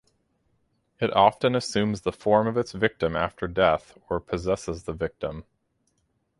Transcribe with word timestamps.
It 0.99 1.13
often 1.13 1.53
assumes 1.53 2.01
the 2.01 2.11
form 2.11 2.47
of 2.47 2.57
its 2.57 2.71
victim 2.71 3.15
after 3.15 3.47
death 3.47 3.95
or 4.09 4.19
possesses 4.19 4.85
the 4.85 4.93
victim. 4.93 5.45